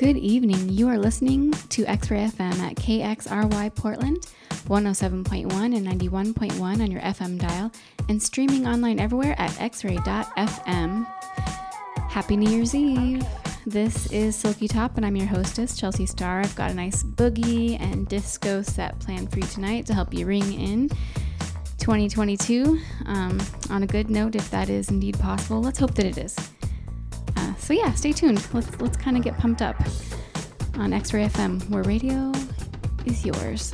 Good 0.00 0.16
evening. 0.16 0.70
You 0.70 0.88
are 0.88 0.96
listening 0.96 1.52
to 1.68 1.84
X 1.84 2.10
Ray 2.10 2.24
FM 2.24 2.58
at 2.60 2.74
KXRY 2.76 3.74
Portland, 3.74 4.26
107.1 4.66 5.76
and 5.76 5.86
91.1 5.86 6.58
on 6.62 6.90
your 6.90 7.02
FM 7.02 7.38
dial, 7.38 7.70
and 8.08 8.22
streaming 8.22 8.66
online 8.66 8.98
everywhere 8.98 9.34
at 9.36 9.50
xray.fm. 9.50 11.06
Happy 12.08 12.36
New 12.38 12.48
Year's 12.48 12.74
Eve. 12.74 13.22
This 13.66 14.10
is 14.10 14.34
Silky 14.34 14.68
Top, 14.68 14.96
and 14.96 15.04
I'm 15.04 15.16
your 15.16 15.26
hostess, 15.26 15.78
Chelsea 15.78 16.06
Starr. 16.06 16.40
I've 16.40 16.56
got 16.56 16.70
a 16.70 16.74
nice 16.74 17.02
boogie 17.02 17.78
and 17.78 18.08
disco 18.08 18.62
set 18.62 18.98
planned 19.00 19.30
for 19.30 19.40
you 19.40 19.46
tonight 19.48 19.84
to 19.84 19.92
help 19.92 20.14
you 20.14 20.24
ring 20.24 20.54
in 20.54 20.88
2022 21.76 22.80
um, 23.04 23.38
on 23.68 23.82
a 23.82 23.86
good 23.86 24.08
note, 24.08 24.34
if 24.34 24.50
that 24.50 24.70
is 24.70 24.88
indeed 24.88 25.18
possible. 25.18 25.60
Let's 25.60 25.78
hope 25.78 25.94
that 25.96 26.06
it 26.06 26.16
is. 26.16 26.49
So 27.60 27.74
yeah, 27.74 27.92
stay 27.92 28.12
tuned. 28.12 28.44
Let's 28.52 28.80
let's 28.80 28.96
kind 28.96 29.16
of 29.16 29.22
get 29.22 29.38
pumped 29.38 29.62
up 29.62 29.76
on 30.74 30.92
X-Ray 30.92 31.26
FM, 31.26 31.68
where 31.70 31.82
radio 31.84 32.32
is 33.06 33.24
yours. 33.24 33.72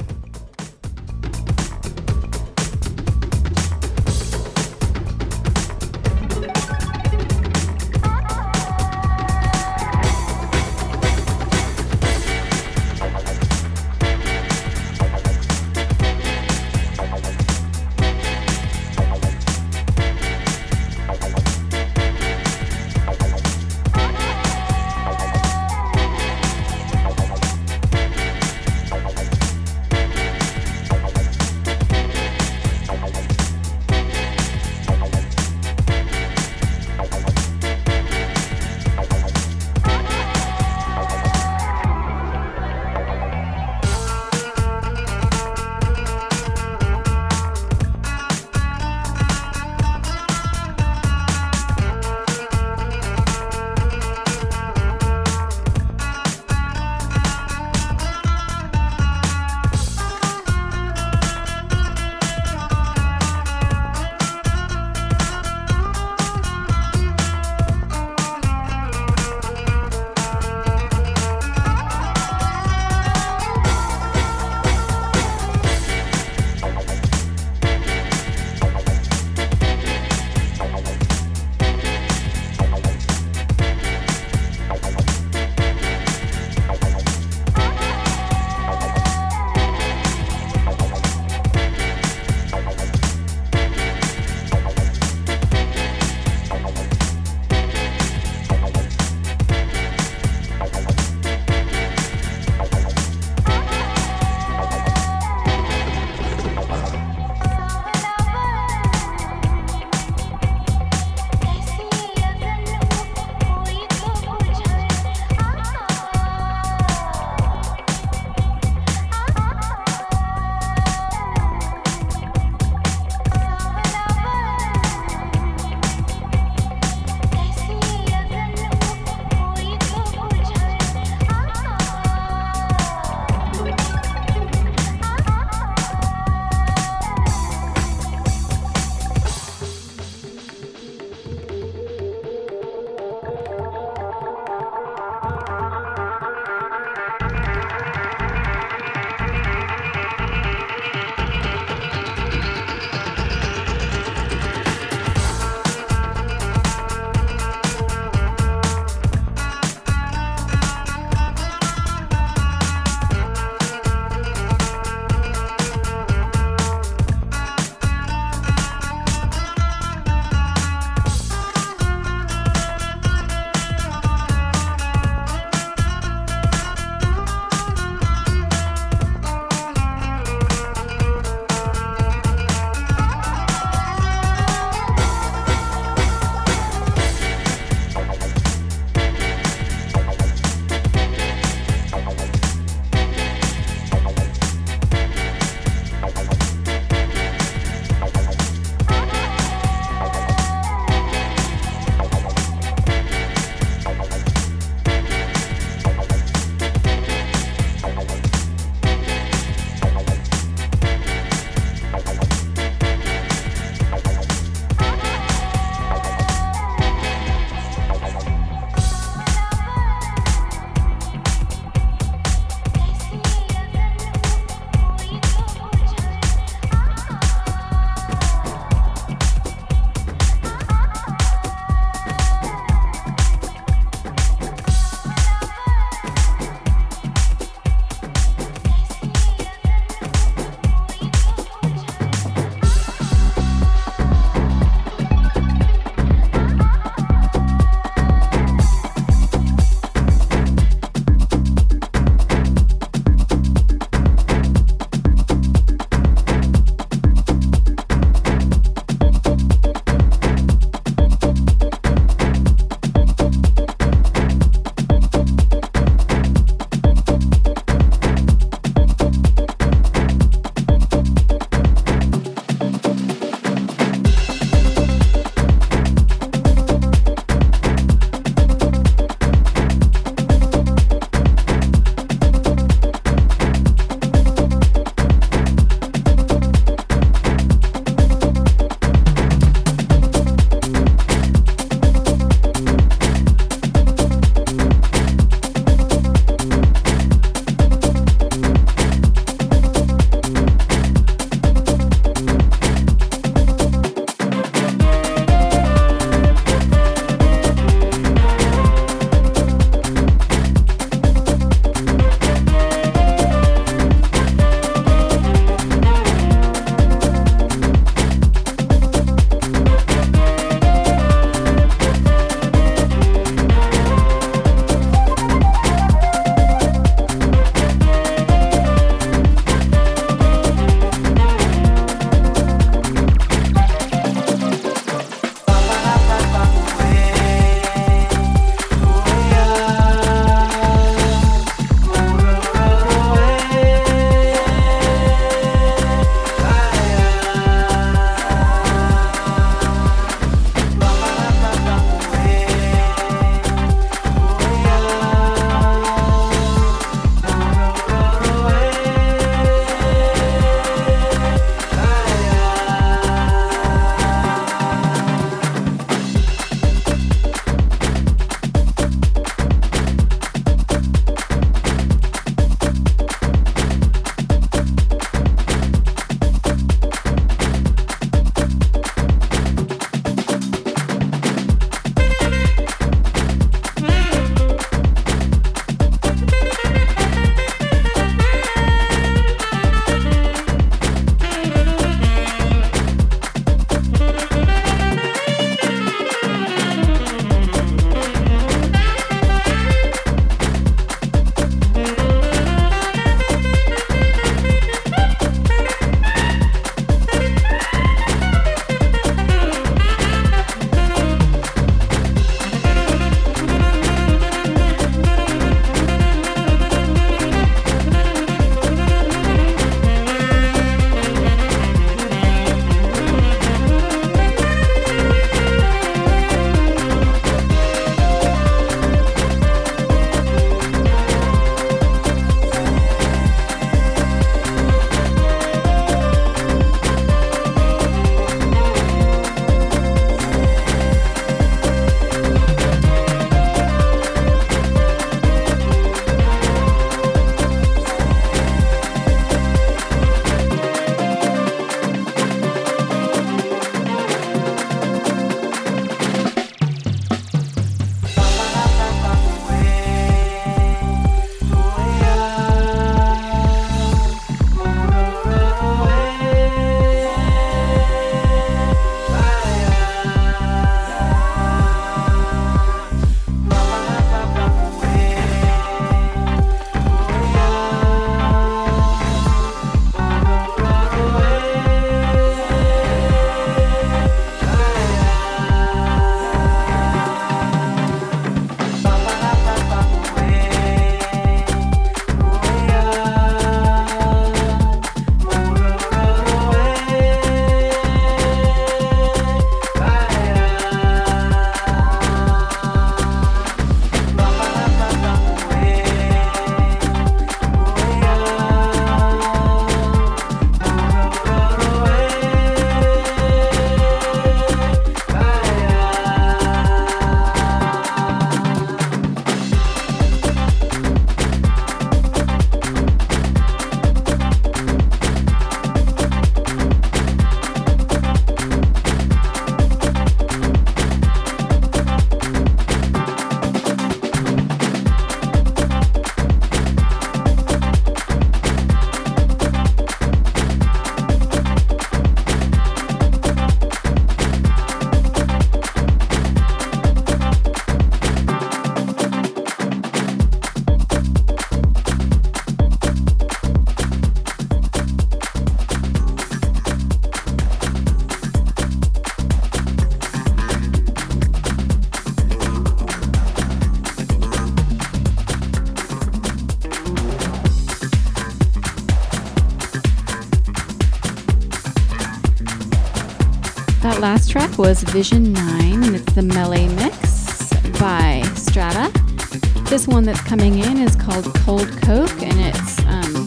Was 574.67 574.83
Vision 574.83 575.33
9, 575.33 575.85
and 575.85 575.95
it's 575.95 576.13
the 576.15 576.23
Melé 576.23 576.69
Mix 576.75 577.51
by 577.79 578.21
Str4ta. 578.35 579.69
This 579.71 579.87
one 579.87 580.03
that's 580.03 580.21
coming 580.23 580.59
in 580.59 580.79
is 580.79 580.97
called 580.97 581.33
Cold 581.37 581.71
Coke, 581.83 582.21
and 582.21 582.41
it's 582.41 582.81
um, 582.81 583.25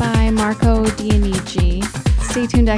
by 0.00 0.32
Marco 0.32 0.84
Dionigi. 0.96 1.84
Stay 2.24 2.48
tuned 2.48 2.66
to 2.66 2.72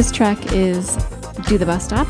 This, 0.00 0.10
track 0.10 0.54
is 0.54 0.96
Do 1.46 1.58
the 1.58 1.66
Bus 1.66 1.84
Stop, 1.84 2.08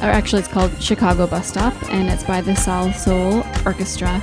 or 0.00 0.08
actually, 0.08 0.38
it's 0.38 0.46
called 0.46 0.70
Chicago 0.80 1.26
Bus 1.26 1.48
Stop, 1.48 1.74
and 1.90 2.08
it's 2.08 2.22
by 2.22 2.40
the 2.40 2.52
Salsoul 2.52 3.44
Orchestra. 3.66 4.22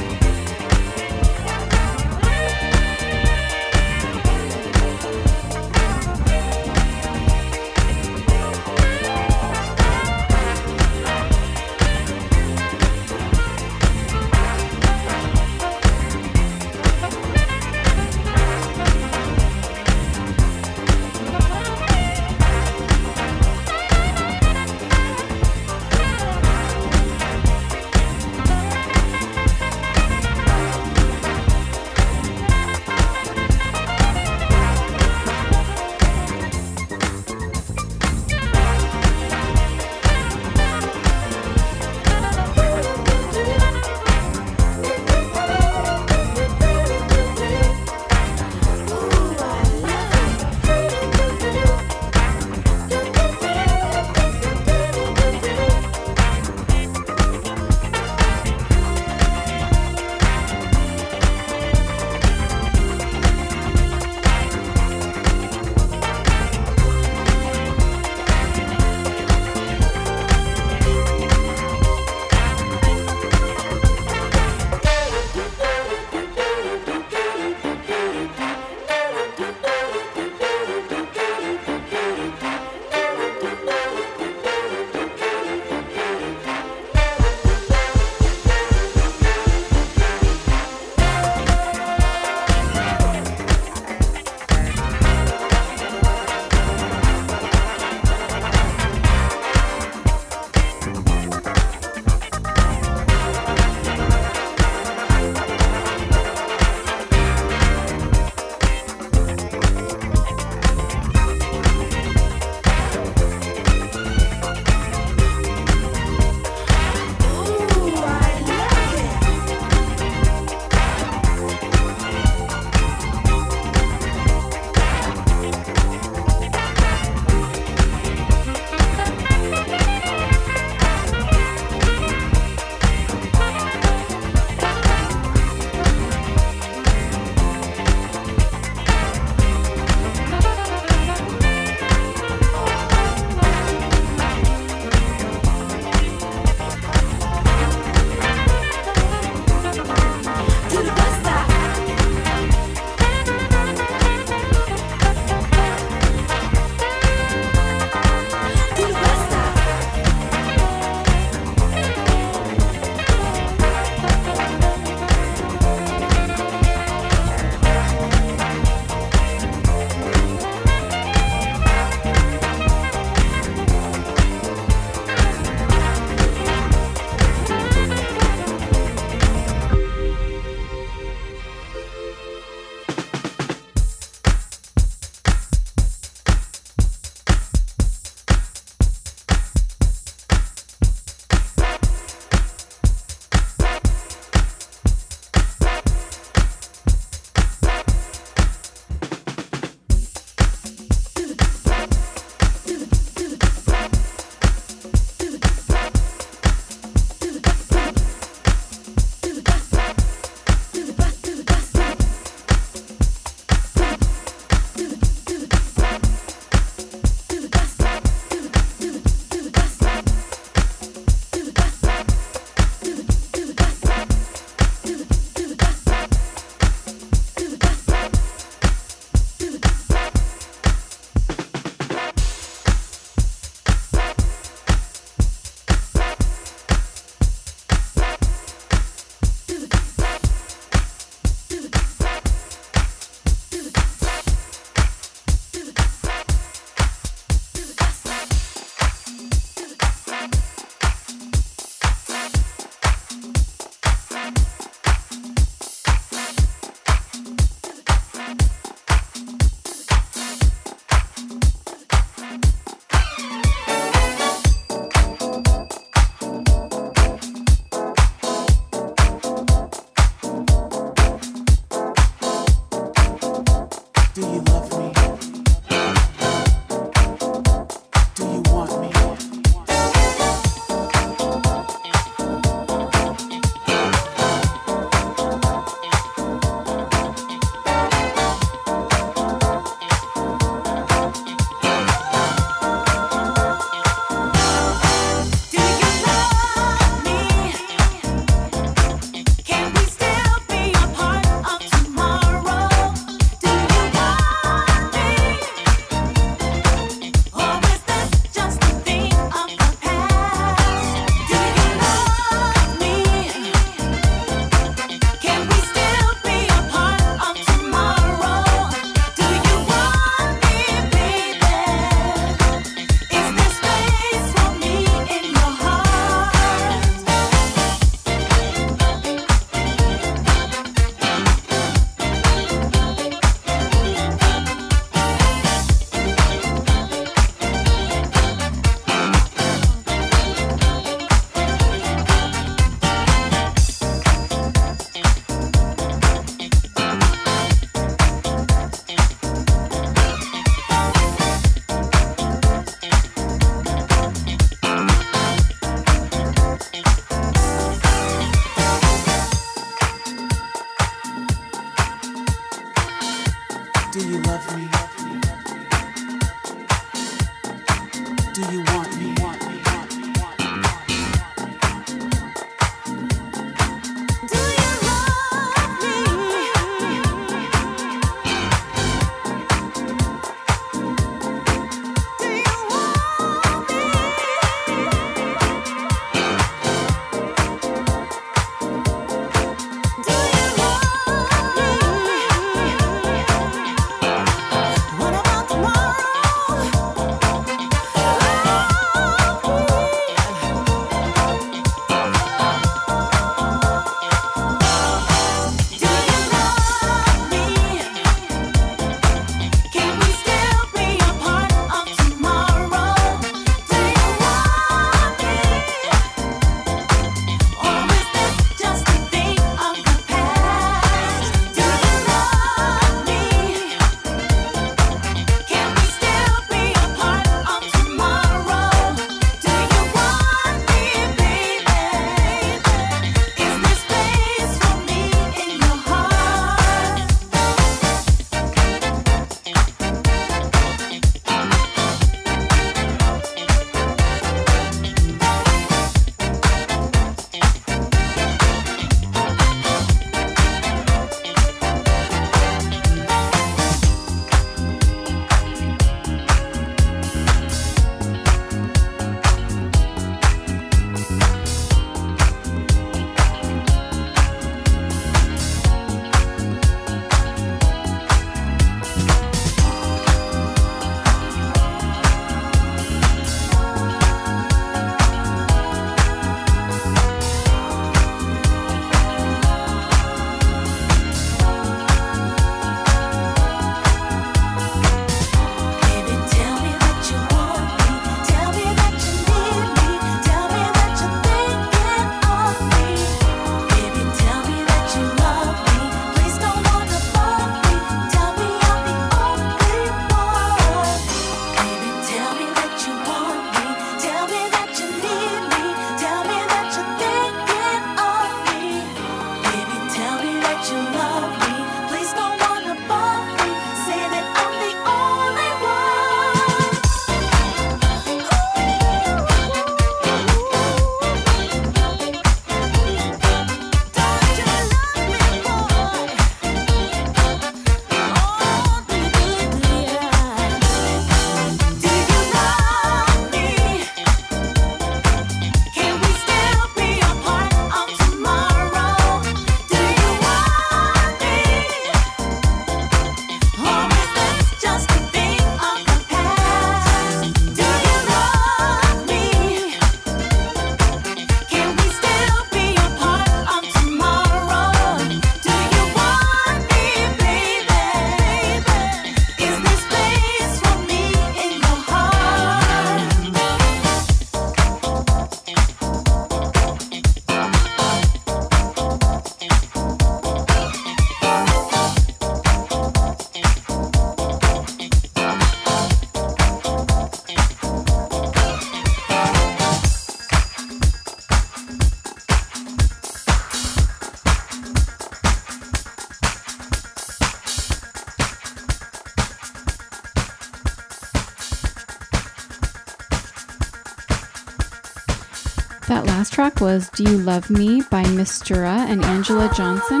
Was 596.62 596.88
Do 596.90 597.02
You 597.02 597.18
Love 597.18 597.50
Me 597.50 597.82
by 597.90 598.04
Mistura 598.04 598.86
and 598.88 599.04
Angela 599.04 599.52
Johnson. 599.52 600.00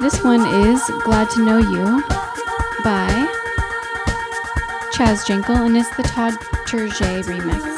This 0.00 0.24
one 0.24 0.40
is 0.64 0.82
Glad 1.04 1.28
to 1.32 1.44
Know 1.44 1.58
You 1.58 2.02
by 2.82 3.06
Chaz 4.94 5.26
Jankel 5.26 5.66
and 5.66 5.76
it's 5.76 5.94
the 5.94 6.02
Todd 6.02 6.32
Terje 6.64 7.22
remix. 7.24 7.75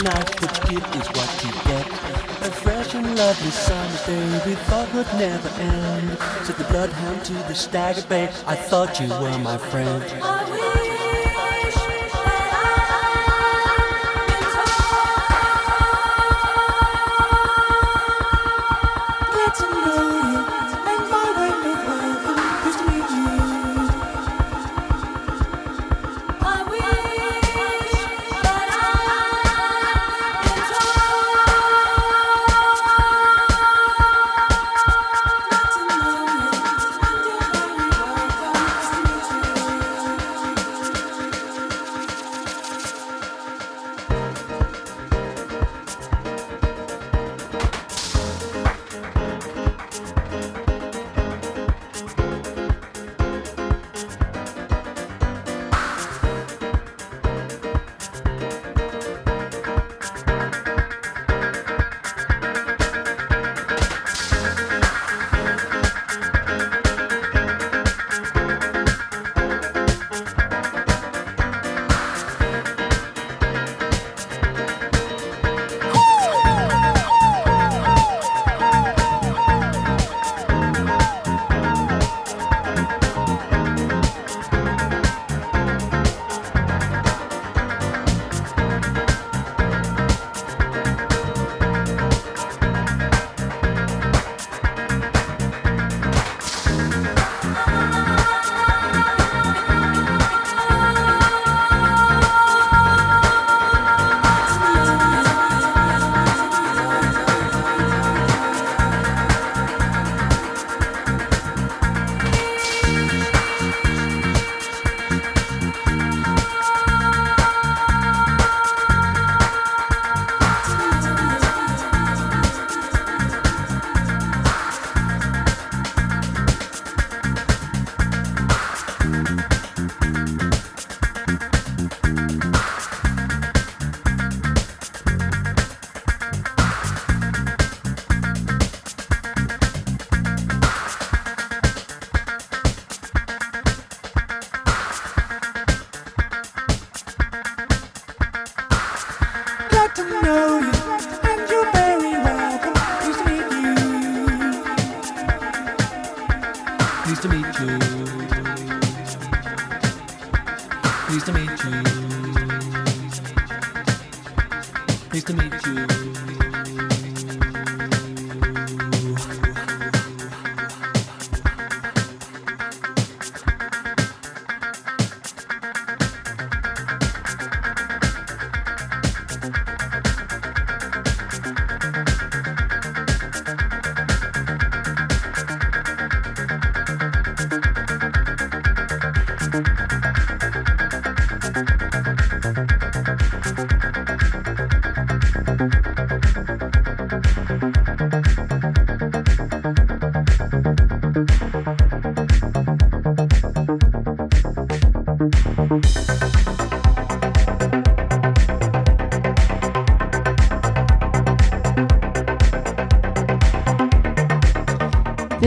What 0.00 0.40
you 0.40 0.80
give 0.80 0.96
is 0.96 1.08
what 1.08 1.44
you 1.44 1.52
get. 1.64 1.86
A 2.46 2.50
fresh 2.50 2.94
and 2.94 3.16
lovely 3.16 3.50
summer's 3.50 4.06
day 4.06 4.42
we 4.46 4.54
thought 4.54 4.92
would 4.94 5.06
never 5.18 5.48
end. 5.60 6.18
Said 6.44 6.56
the 6.56 6.64
bloodhound 6.64 7.24
to 7.26 7.32
the 7.32 7.54
stagger 7.54 8.02
bay, 8.08 8.28
I 8.46 8.56
thought 8.56 9.00
you 9.00 9.08
were 9.08 9.38
my 9.38 9.58
friend. 9.58 10.71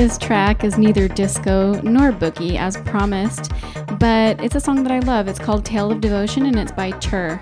This 0.05 0.19
track 0.19 0.63
is 0.63 0.77
neither 0.77 1.07
disco 1.07 1.81
nor 1.81 2.11
boogie 2.11 2.59
as 2.59 2.77
promised, 2.77 3.51
but 3.97 4.39
it's 4.39 4.53
a 4.53 4.59
song 4.59 4.83
that 4.83 4.91
I 4.91 4.99
love. 4.99 5.27
It's 5.27 5.39
called 5.39 5.65
Tale 5.65 5.91
of 5.91 5.99
Devotion 5.99 6.45
and 6.45 6.59
it's 6.59 6.71
by 6.71 6.91
Terr. 6.91 7.39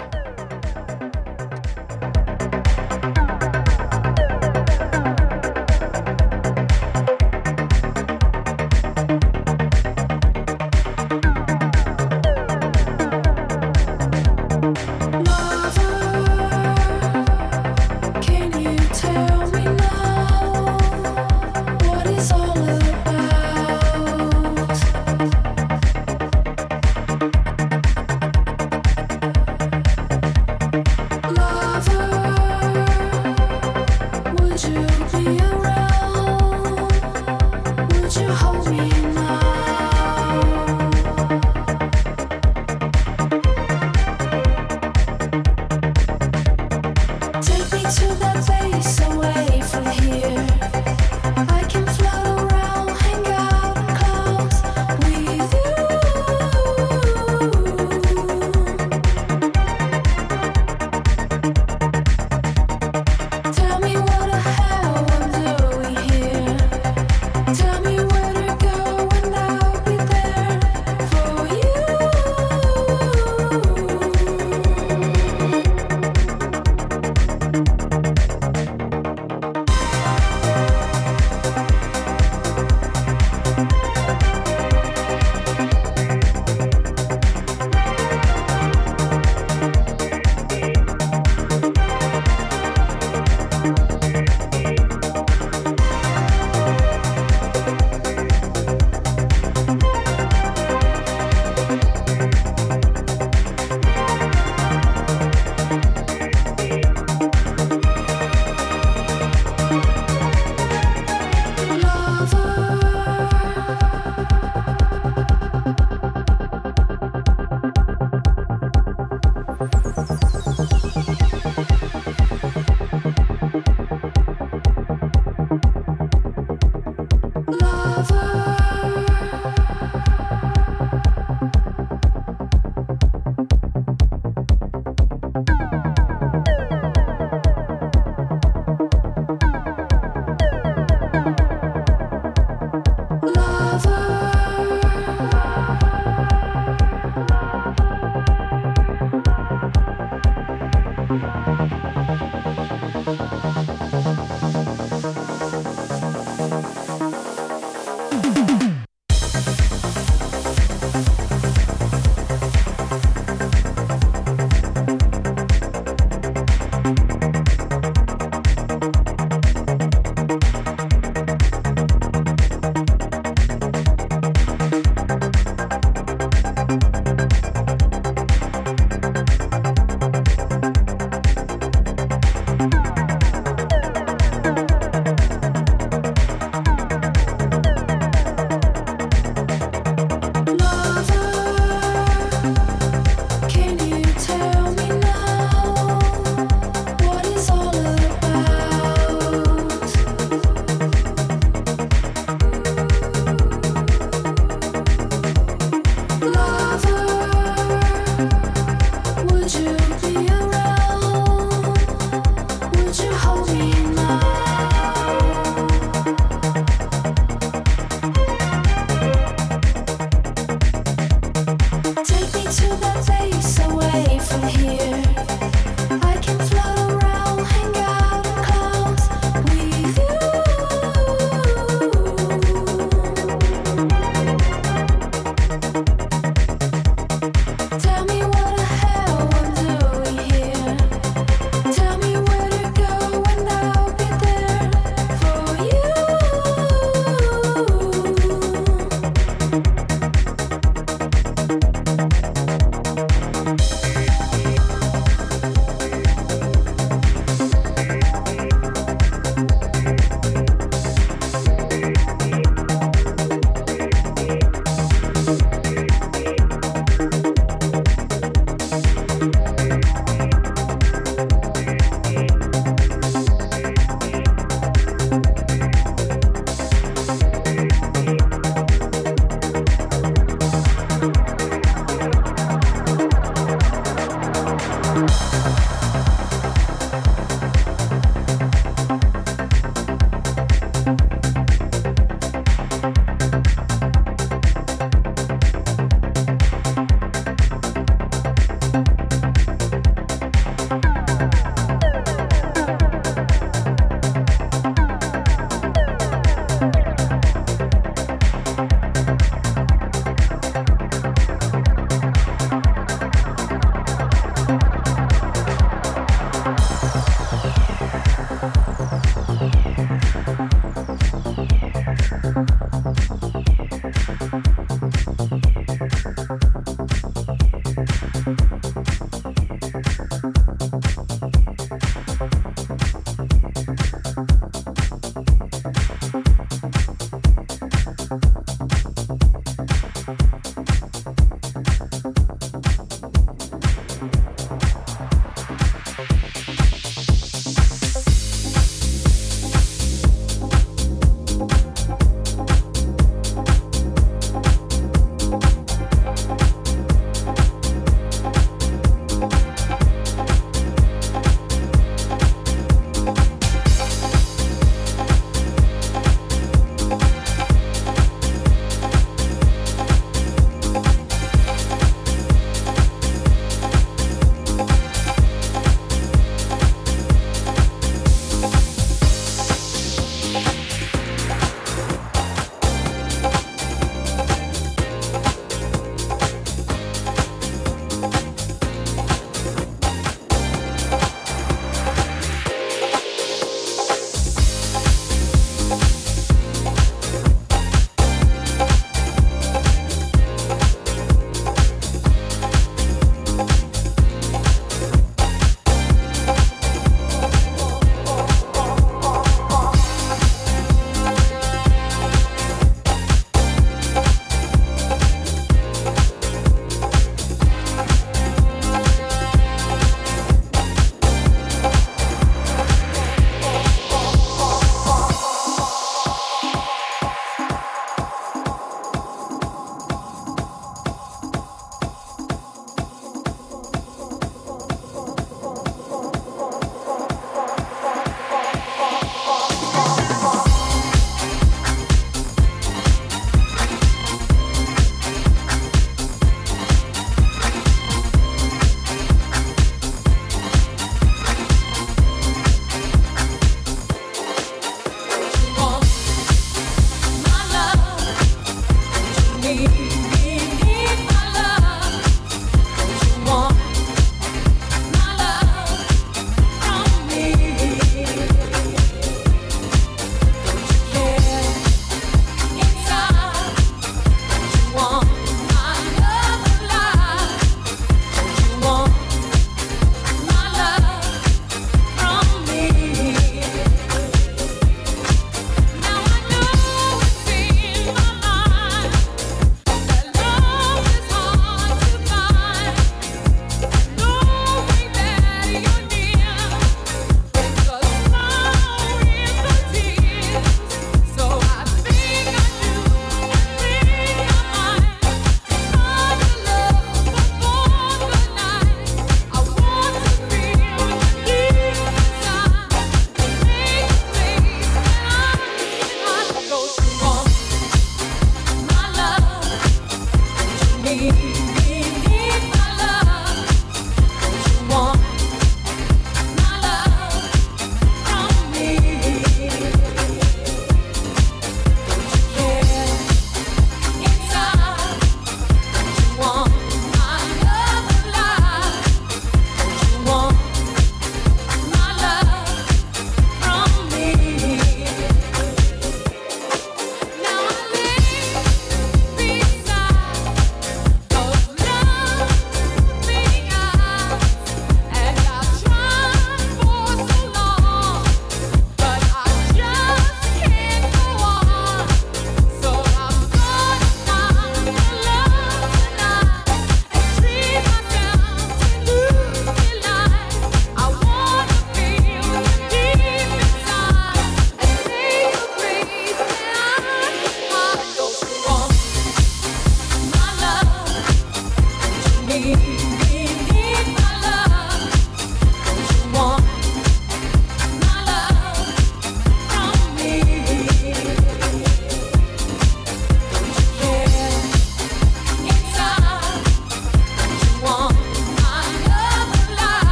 to 222.56 222.68
the 222.68 222.92
place 223.06 223.60
away 223.60 224.20
from 224.20 224.48
here. 224.48 225.53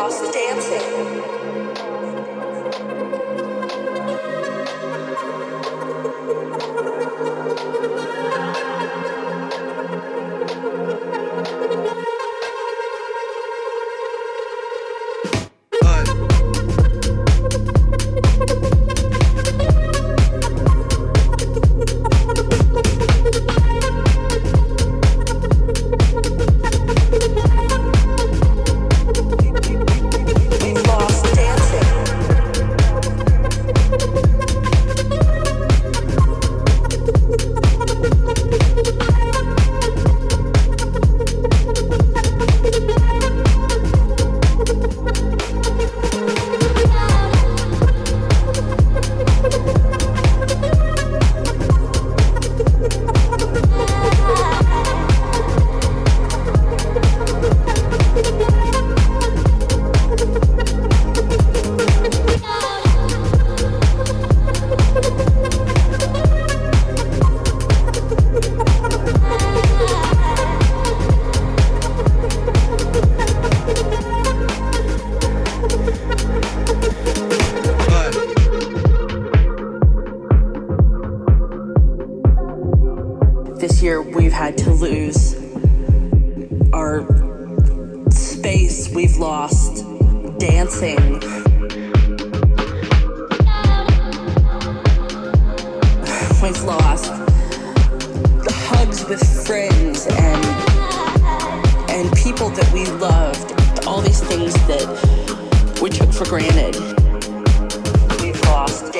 lost 0.00 0.32
dancing. 0.32 1.19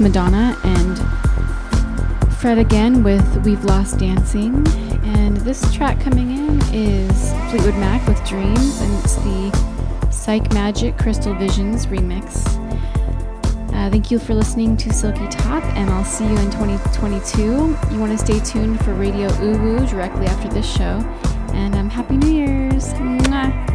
Madonna 0.00 0.58
and 0.64 2.34
Fred 2.34 2.58
again 2.58 3.02
with 3.02 3.44
We've 3.44 3.64
Lost 3.64 3.98
Dancing. 3.98 4.66
And 5.04 5.36
this 5.38 5.72
track 5.74 6.00
coming 6.00 6.30
in 6.30 6.60
is 6.72 7.32
Fleetwood 7.50 7.74
Mac 7.76 8.06
with 8.06 8.22
Dreams, 8.26 8.80
and 8.80 8.92
it's 9.04 9.16
the 9.16 9.50
Psychemagik 10.08 10.98
Crystal 10.98 11.34
Visions 11.34 11.86
remix. 11.86 12.46
Uh, 13.74 13.90
thank 13.90 14.10
you 14.10 14.18
for 14.18 14.34
listening 14.34 14.76
to 14.78 14.92
Silky 14.92 15.28
Top, 15.28 15.62
and 15.76 15.90
I'll 15.90 16.04
see 16.04 16.24
you 16.24 16.36
in 16.38 16.50
2022. 16.50 17.42
You 17.92 17.98
want 17.98 18.12
to 18.12 18.18
stay 18.18 18.40
tuned 18.40 18.82
for 18.84 18.94
Radio 18.94 19.28
Uwu 19.28 19.88
directly 19.88 20.26
after 20.26 20.48
this 20.48 20.70
show. 20.70 21.00
And 21.52 21.74
um, 21.74 21.90
Happy 21.90 22.16
New 22.16 22.32
Year's! 22.32 22.94
Mwah. 22.94 23.73